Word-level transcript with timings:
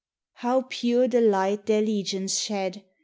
How 0.37 0.63
pure 0.67 1.07
the 1.07 1.21
light 1.21 1.67
their 1.67 1.83
legions 1.83 2.39
shed! 2.39 2.83